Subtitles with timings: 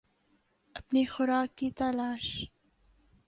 [0.75, 2.45] اپنی خوراک کی تلاش